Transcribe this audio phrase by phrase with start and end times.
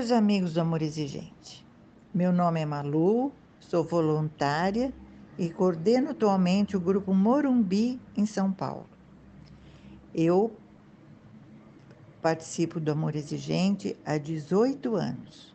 [0.00, 1.62] Caros amigos do Amor Exigente,
[2.14, 4.94] meu nome é Malu, sou voluntária
[5.38, 8.86] e coordeno atualmente o grupo Morumbi em São Paulo.
[10.14, 10.56] Eu
[12.22, 15.54] participo do Amor Exigente há 18 anos.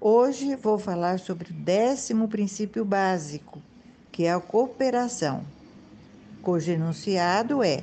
[0.00, 3.60] Hoje vou falar sobre o décimo princípio básico,
[4.12, 5.44] que é a cooperação,
[6.40, 7.82] cujo enunciado é: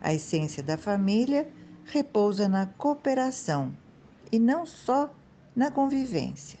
[0.00, 1.46] a essência da família
[1.84, 3.81] repousa na cooperação
[4.32, 5.14] e não só
[5.54, 6.58] na convivência.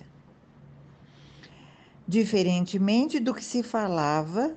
[2.06, 4.54] Diferentemente do que se falava,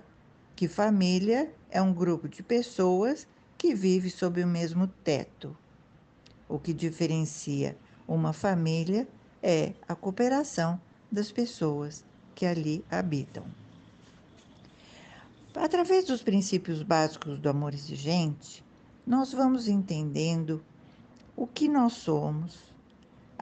[0.55, 3.25] que família é um grupo de pessoas
[3.57, 5.57] que vive sob o mesmo teto.
[6.49, 9.07] O que diferencia uma família
[9.41, 10.79] é a cooperação
[11.11, 12.03] das pessoas
[12.35, 13.45] que ali habitam.
[15.55, 18.63] Através dos princípios básicos do amor exigente,
[19.07, 20.61] nós vamos entendendo
[21.35, 22.74] o que nós somos,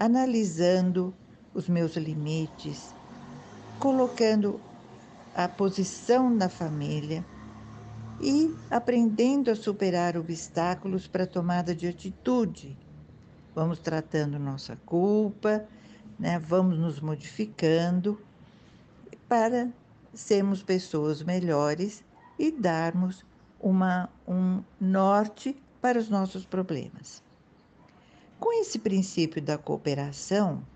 [0.04, 1.14] analisando
[1.54, 2.94] os meus limites,
[3.80, 4.60] colocando
[5.34, 7.24] a posição da família
[8.20, 12.78] e aprendendo a superar obstáculos para tomada de atitude.
[13.56, 15.66] Vamos tratando nossa culpa,
[16.20, 16.38] né?
[16.38, 18.20] vamos nos modificando
[19.30, 19.70] para
[20.14, 22.04] sermos pessoas melhores
[22.38, 23.26] e darmos
[23.58, 27.23] uma, um norte para os nossos problemas.
[28.44, 30.68] Com esse princípio da cooperação,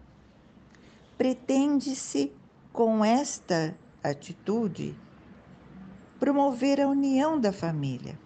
[1.18, 2.32] pretende-se,
[2.72, 4.96] com esta atitude,
[6.18, 8.18] promover a união da família,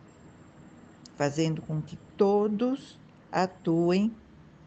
[1.16, 3.00] fazendo com que todos
[3.32, 4.16] atuem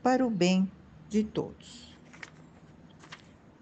[0.02, 0.68] para o bem
[1.08, 1.96] de todos.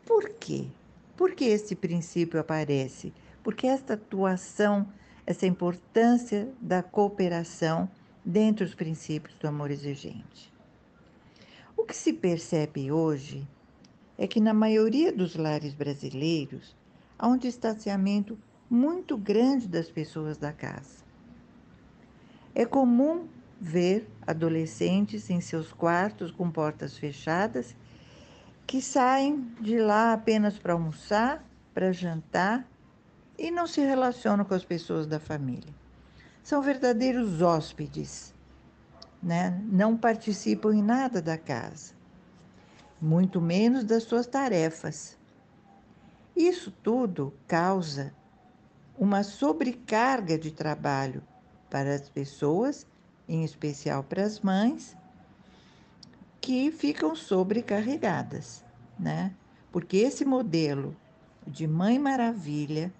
[0.07, 0.67] Por quê?
[1.15, 3.13] Por que esse princípio aparece?
[3.43, 4.89] Porque esta atuação,
[5.27, 7.87] essa importância da cooperação
[8.25, 10.52] dentro dos princípios do amor exigente.
[11.83, 13.45] O que se percebe hoje
[14.17, 16.77] é que na maioria dos lares brasileiros
[17.19, 18.39] há um distanciamento
[18.71, 21.03] muito grande das pessoas da casa.
[22.55, 23.27] É comum
[23.61, 27.75] ver adolescentes em seus quartos com portas fechadas
[28.65, 31.45] que saem de lá apenas para almoçar,
[31.75, 32.65] para jantar
[33.37, 35.75] e não se relacionam com as pessoas da família.
[36.45, 38.32] São verdadeiros hóspedes
[39.23, 41.95] né, não participam em nada da casa,
[43.01, 45.17] muito menos das suas tarefas.
[46.35, 48.13] Isso tudo causa
[48.99, 51.23] uma sobrecarga de trabalho
[51.71, 52.87] para as pessoas,
[53.29, 54.97] em especial para as mães,
[56.41, 58.65] que ficam sobrecarregadas,
[58.99, 59.33] né?
[59.71, 60.97] Porque esse modelo
[61.47, 62.93] de mãe maravilha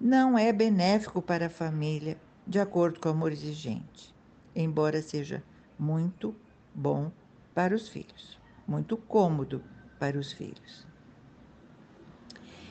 [0.00, 2.16] não é benéfico para a família,
[2.46, 4.13] de acordo com o amor exigente
[4.54, 5.42] embora seja
[5.78, 6.34] muito
[6.74, 7.10] bom
[7.54, 9.62] para os filhos, muito cômodo
[9.98, 10.86] para os filhos.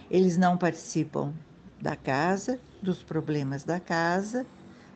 [0.09, 1.33] Eles não participam
[1.81, 4.45] da casa, dos problemas da casa,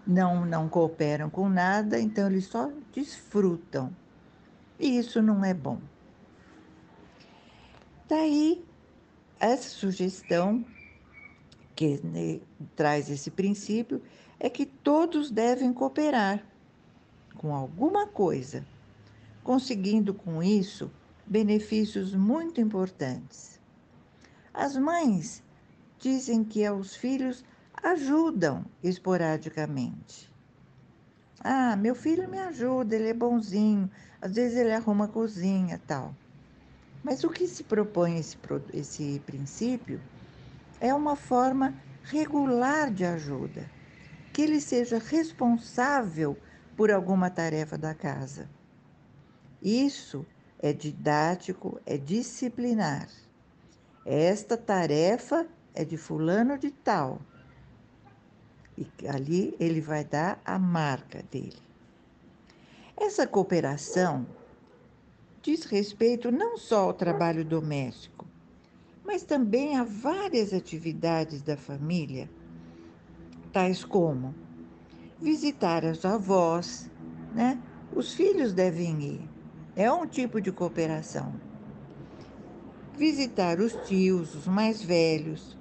[0.06, 3.96] não, não cooperam com nada, então eles só desfrutam.
[4.80, 5.80] E isso não é bom.
[8.08, 8.64] Daí,
[9.40, 10.64] essa sugestão
[11.76, 12.40] que né,
[12.76, 14.02] traz esse princípio
[14.40, 16.44] é que todos devem cooperar
[17.38, 18.66] com alguma coisa,
[19.44, 20.92] conseguindo com isso
[21.26, 23.60] benefícios muito importantes.
[24.54, 25.44] As mães
[26.00, 27.44] dizem que aos filhos
[27.84, 30.32] ajudam esporadicamente.
[31.44, 33.90] Ah, meu filho me ajuda, ele é bonzinho,
[34.22, 36.16] às vezes ele arruma a cozinha tal.
[37.04, 38.38] Mas o que se propõe esse,
[38.74, 40.02] esse princípio
[40.80, 43.70] é uma forma regular de ajuda,
[44.34, 46.38] que ele seja responsável
[46.78, 48.48] por alguma tarefa da casa.
[49.62, 50.24] Isso
[50.60, 53.10] é didático, é disciplinar.
[54.06, 57.20] Esta tarefa é de fulano de tal.
[58.78, 61.58] E ali ele vai dar a marca dele.
[62.96, 64.28] Essa cooperação
[65.42, 68.28] diz respeito não só ao trabalho doméstico,
[69.04, 72.30] mas também a várias atividades da família,
[73.52, 74.36] tais como
[75.20, 76.90] visitar as avós,
[77.34, 77.60] né?
[77.96, 79.30] Os filhos devem ir.
[79.76, 81.34] É um tipo de cooperação.
[82.98, 85.58] Visitar os tios, os mais velhos,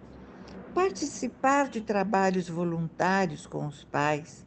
[0.74, 4.44] participar de trabalhos voluntários com os pais,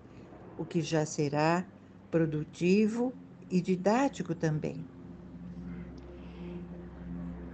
[0.58, 1.66] o que já será
[2.12, 3.14] produtivo
[3.50, 4.86] e didático também.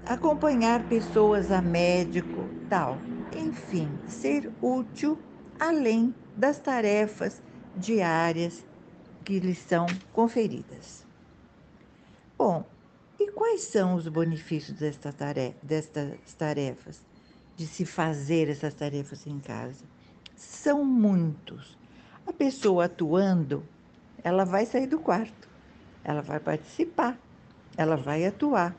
[0.06, 3.00] Acompanhar pessoas a médico, tal.
[3.36, 5.18] Enfim, ser útil
[5.60, 7.42] além das tarefas
[7.76, 8.66] diárias
[9.24, 11.06] que lhes são conferidas.
[12.38, 12.66] Bom,
[13.20, 17.02] E quais são os benefícios desta tarefa, destas tarefas,
[17.56, 19.86] de se fazer essas tarefas em casa?
[20.36, 21.78] São muitos.
[22.28, 23.64] A pessoa atuando,
[24.24, 25.48] ela vai sair do quarto,
[26.04, 27.18] ela vai participar,
[27.78, 28.76] ela vai atuar.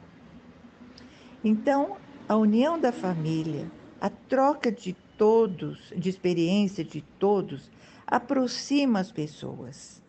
[1.42, 1.96] Então,
[2.28, 3.70] a união da família,
[4.00, 7.70] a troca de todos, de experiência de todos,
[8.06, 10.02] aproxima as pessoas.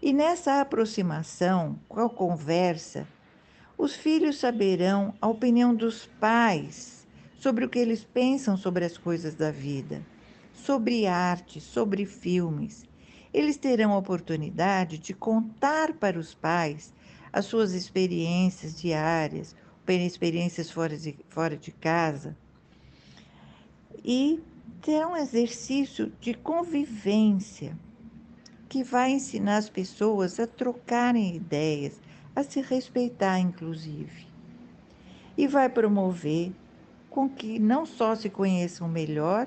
[0.00, 3.06] E nessa aproximação, com a conversa,
[3.76, 7.06] os filhos saberão a opinião dos pais
[7.38, 10.04] sobre o que eles pensam sobre as coisas da vida,
[10.52, 12.84] sobre arte, sobre filmes.
[13.34, 16.92] Eles terão a oportunidade de contar para os pais
[17.32, 19.56] as suas experiências diárias,
[19.88, 22.36] experiências fora de, fora de casa.
[24.04, 24.40] E
[24.80, 27.76] terão um exercício de convivência
[28.68, 32.00] que vai ensinar as pessoas a trocarem ideias,
[32.34, 34.26] a se respeitar, inclusive.
[35.36, 36.52] E vai promover
[37.10, 39.46] com que não só se conheçam melhor,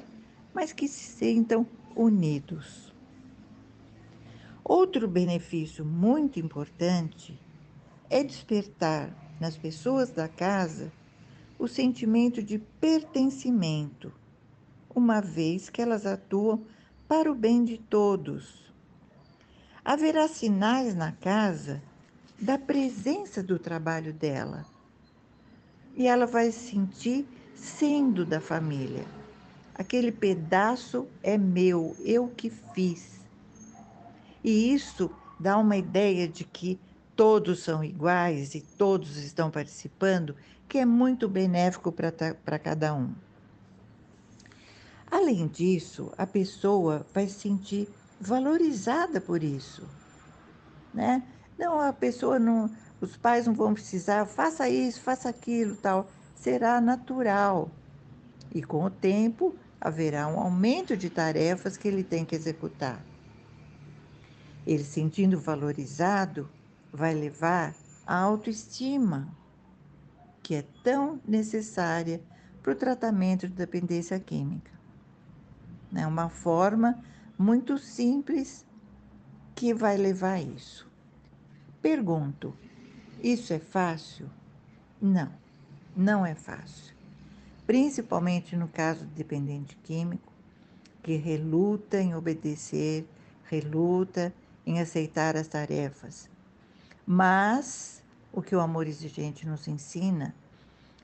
[0.54, 1.66] mas que se sintam
[1.96, 2.94] unidos.
[4.64, 7.40] Outro benefício muito importante
[8.10, 9.10] é despertar
[9.40, 10.92] nas pessoas da casa
[11.58, 14.12] o sentimento de pertencimento,
[14.96, 16.64] uma vez que elas atuam
[17.08, 18.74] para o bem de todos.
[19.84, 21.84] Haverá sinais na casa
[22.40, 24.66] da presença do trabalho dela.
[25.96, 29.06] E ela vai se sentir sendo da família.
[29.76, 33.20] Aquele pedaço é meu, eu que fiz.
[34.44, 36.80] E isso dá uma ideia de que
[37.16, 40.36] todos são iguais e todos estão participando,
[40.68, 43.14] que é muito benéfico para cada um.
[45.10, 49.88] Além disso, a pessoa vai se sentir valorizada por isso,
[50.94, 51.24] né?
[51.58, 52.70] Não, a pessoa não,
[53.00, 56.10] os pais não vão precisar, faça isso, faça aquilo, tal.
[56.36, 57.72] Será natural.
[58.54, 63.06] E com o tempo haverá um aumento de tarefas que ele tem que executar.
[64.66, 66.50] Ele sentindo valorizado
[66.92, 67.76] vai levar
[68.06, 69.28] à autoestima,
[70.42, 72.22] que é tão necessária
[72.62, 74.75] para o tratamento de dependência química.
[75.96, 77.04] É uma forma
[77.38, 78.66] muito simples
[79.56, 80.88] que vai levar a isso.
[81.82, 82.56] Pergunto:
[83.24, 84.30] isso é fácil?
[85.02, 85.32] Não,
[85.96, 86.94] não é fácil.
[87.66, 90.32] Principalmente no caso do dependente químico,
[91.02, 93.08] que reluta em obedecer,
[93.44, 94.34] reluta
[94.66, 96.30] em aceitar as tarefas.
[97.06, 98.04] Mas
[98.34, 100.36] o que o amor exigente nos ensina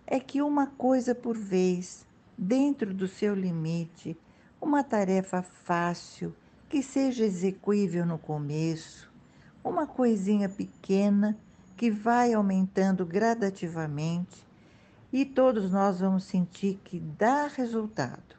[0.06, 2.06] é que uma coisa por vez,
[2.38, 4.18] dentro do seu limite,
[4.62, 6.36] uma tarefa fácil,
[6.70, 9.12] que seja execuível no começo,
[9.64, 11.38] uma coisinha pequena
[11.76, 14.46] que vai aumentando gradativamente
[15.12, 18.36] e todos nós vamos sentir que dá resultado.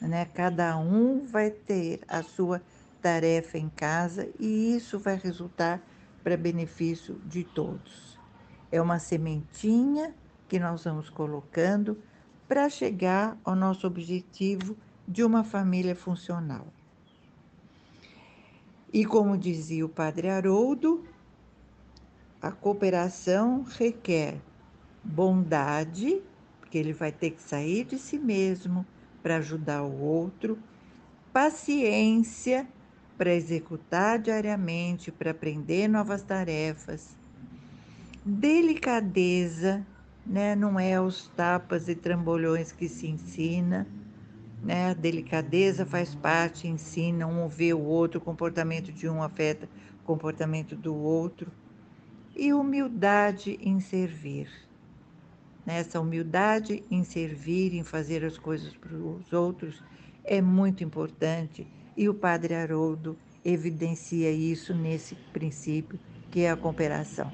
[0.00, 0.24] Né?
[0.26, 2.60] Cada um vai ter a sua
[3.00, 5.80] tarefa em casa e isso vai resultar
[6.22, 8.18] para benefício de todos.
[8.70, 10.14] É uma sementinha
[10.48, 11.96] que nós vamos colocando
[12.46, 14.76] para chegar ao nosso objetivo
[15.10, 16.68] de uma família funcional.
[18.92, 21.04] E como dizia o padre Haroldo,
[22.40, 24.40] a cooperação requer
[25.02, 26.22] bondade,
[26.60, 28.86] porque ele vai ter que sair de si mesmo
[29.20, 30.56] para ajudar o outro,
[31.32, 32.68] paciência
[33.18, 37.16] para executar diariamente, para aprender novas tarefas,
[38.24, 39.84] delicadeza,
[40.24, 40.54] né?
[40.54, 43.88] não é os tapas e trambolhões que se ensina
[44.62, 44.90] né?
[44.90, 49.68] A delicadeza faz parte, ensina um ouvir o outro, o comportamento de um afeta
[50.02, 51.50] o comportamento do outro.
[52.36, 54.48] E humildade em servir.
[55.66, 59.82] Essa humildade em servir, em fazer as coisas para os outros,
[60.24, 61.66] é muito importante.
[61.96, 65.98] E o Padre Haroldo evidencia isso nesse princípio,
[66.30, 67.30] que é a cooperação.